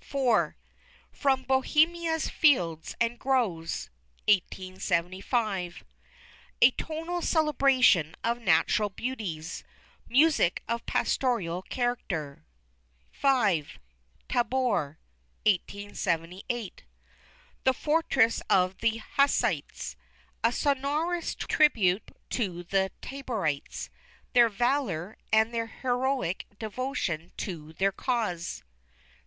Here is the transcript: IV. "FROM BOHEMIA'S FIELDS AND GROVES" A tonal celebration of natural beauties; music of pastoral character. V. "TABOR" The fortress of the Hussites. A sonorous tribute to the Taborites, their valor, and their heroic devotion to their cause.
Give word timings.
IV. 0.00 0.54
"FROM 1.12 1.42
BOHEMIA'S 1.42 2.30
FIELDS 2.30 2.96
AND 3.02 3.18
GROVES" 3.18 3.90
A 4.26 4.40
tonal 6.78 7.20
celebration 7.20 8.14
of 8.24 8.40
natural 8.40 8.88
beauties; 8.88 9.64
music 10.08 10.62
of 10.68 10.86
pastoral 10.86 11.60
character. 11.60 12.46
V. 13.12 13.64
"TABOR" 14.30 14.98
The 15.44 16.56
fortress 17.74 18.42
of 18.48 18.78
the 18.78 18.96
Hussites. 19.16 19.96
A 20.42 20.50
sonorous 20.50 21.34
tribute 21.34 22.10
to 22.30 22.62
the 22.64 22.90
Taborites, 23.02 23.90
their 24.32 24.48
valor, 24.48 25.18
and 25.30 25.52
their 25.52 25.66
heroic 25.66 26.46
devotion 26.58 27.32
to 27.36 27.74
their 27.74 27.92
cause. 27.92 28.62